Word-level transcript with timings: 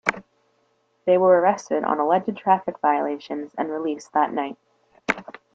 They 1.05 1.19
were 1.19 1.39
arrested 1.39 1.83
on 1.83 1.99
alleged 1.99 2.35
traffic 2.35 2.79
violations 2.79 3.53
and 3.55 3.69
released 3.69 4.13
that 4.13 4.33
night. 4.33 4.57